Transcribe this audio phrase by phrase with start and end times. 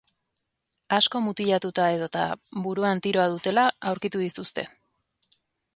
[0.97, 2.23] Asko mutilatuta edota
[2.65, 4.67] buruan tiroa dutela aurkitu dituzte.